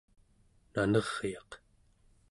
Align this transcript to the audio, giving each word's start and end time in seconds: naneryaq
naneryaq 0.73 1.49